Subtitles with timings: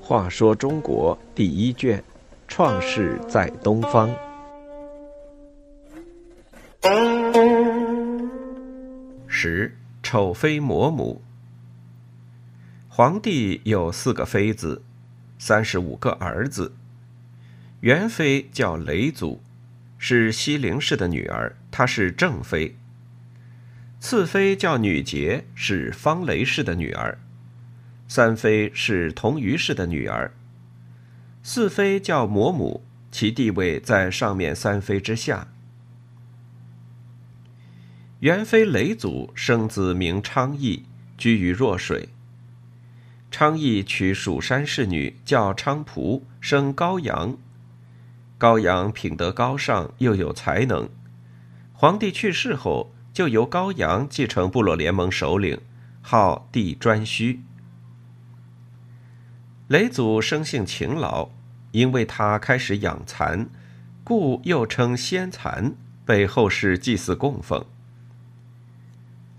[0.00, 2.02] 话说中国第一卷，
[2.46, 4.10] 创世在东方。
[9.26, 11.22] 十丑妃魔母。
[12.88, 14.82] 皇帝有四个妃子，
[15.38, 16.72] 三十五个儿子。
[17.80, 19.40] 元妃叫雷祖，
[19.98, 22.76] 是西陵氏的女儿，她是正妃。
[24.06, 27.18] 次妃叫女杰，是方雷氏的女儿。
[28.06, 30.34] 三妃是同于氏的女儿。
[31.42, 35.48] 四妃叫魔母，其地位在上面三妃之下。
[38.20, 40.84] 元妃雷祖生子名昌邑，
[41.16, 42.10] 居于若水。
[43.30, 47.38] 昌邑娶蜀山氏女，叫昌蒲，生高阳。
[48.36, 50.90] 高阳品德高尚，又有才能。
[51.72, 55.60] 皇帝去世后，就由高阳继承部落联盟首领，
[56.02, 57.38] 号帝颛顼。
[59.68, 61.30] 雷祖生性勤劳，
[61.70, 63.48] 因为他开始养蚕，
[64.02, 67.64] 故又称先蚕，被后世祭祀供奉。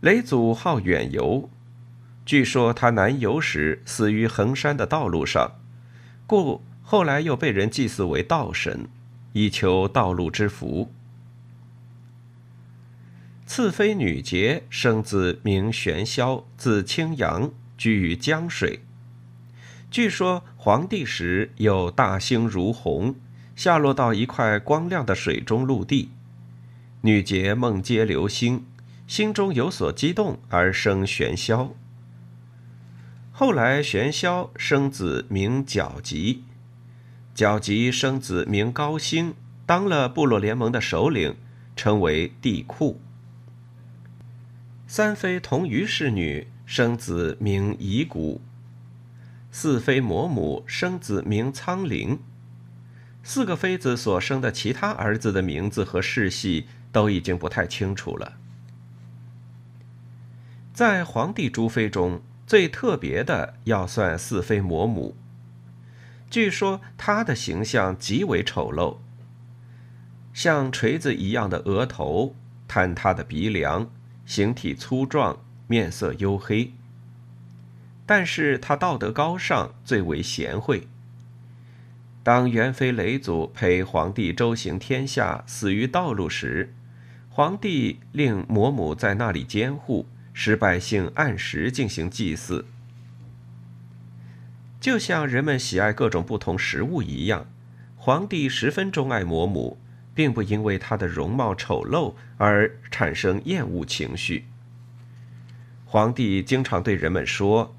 [0.00, 1.50] 雷祖好远游。
[2.24, 5.56] 据说他南游时死于衡山的道路上，
[6.28, 8.86] 故后来又被人祭祀为道神，
[9.32, 10.92] 以求道路之福。
[13.46, 18.80] 次妃女杰生子名玄霄，字清扬，居于江水。
[19.90, 23.14] 据说黄帝时有大星如虹，
[23.54, 26.08] 下落到一块光亮的水中陆地，
[27.02, 28.64] 女杰梦接流星，
[29.06, 31.72] 心中有所激动而生玄霄。
[33.30, 36.44] 后来，玄霄生子名皎吉，
[37.36, 39.34] 皎吉生子名高星，
[39.66, 41.36] 当了部落联盟的首领，
[41.76, 43.00] 称为帝库。
[44.96, 48.40] 三妃同于氏女生子名夷古，
[49.50, 52.20] 四妃魔母生子名苍灵。
[53.24, 58.34] 四个妃子所生的其他儿子的名字和世系都已经不太清楚了。
[60.72, 62.22] 在皇帝诸妃中。
[62.46, 65.16] 最特别的要算四妃魔母。
[66.30, 68.98] 据说她的形象极为丑陋，
[70.32, 72.36] 像锤子一样的额头，
[72.68, 73.90] 坍塌的鼻梁，
[74.26, 76.72] 形体粗壮，面色黝黑。
[78.06, 80.86] 但是他道德高尚，最为贤惠。
[82.22, 86.74] 当元妃雷祖陪皇帝周行天下，死于道路时，
[87.28, 90.06] 皇帝令魔母在那里监护。
[90.36, 92.66] 使百姓按时进行祭祀，
[94.80, 97.46] 就像人们喜爱各种不同食物一样，
[97.94, 99.78] 皇帝十分钟爱魔母，
[100.14, 104.44] 并不因为她的容貌丑陋而产生厌恶情绪。
[105.84, 107.74] 皇帝经常对人们说：“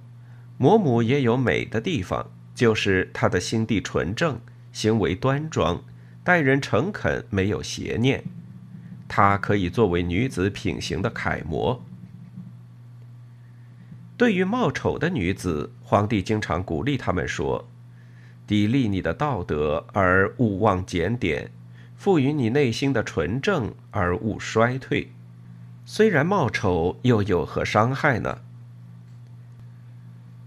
[0.57, 4.40] 魔母也有美的地方，就是她的心地纯正，
[4.72, 5.84] 行为端庄，
[6.23, 8.23] 待人诚恳，没有邪念。
[9.07, 11.84] 她可以作为女子品行的楷模。”
[14.17, 17.67] 对于貌丑的女子，皇帝经常鼓励他们说
[18.47, 21.52] ：“砥砺你的道德而勿忘检点，
[21.95, 25.11] 赋予你内心的纯正而勿衰退，
[25.85, 28.39] 虽然貌丑，又有何伤害呢？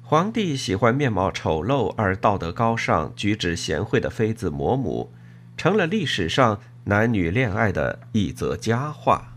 [0.02, 5.10] 皇帝喜欢面貌丑陋而道德高尚、举止贤惠的妃子嫫母，
[5.56, 9.34] 成了历史上男女恋爱的一则佳话。